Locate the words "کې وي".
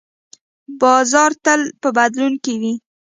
2.43-2.73